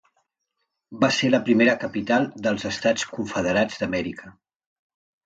Va 1.01 1.09
ser 1.17 1.27
la 1.33 1.39
primera 1.49 1.75
capital 1.83 2.25
dels 2.47 2.65
Estats 2.71 3.05
Confederats 3.13 3.77
d'Amèrica. 3.83 4.33